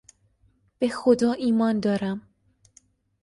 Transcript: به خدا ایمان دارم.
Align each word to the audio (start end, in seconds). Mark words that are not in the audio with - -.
به 0.79 0.87
خدا 0.87 1.31
ایمان 1.31 1.79
دارم. 1.79 2.21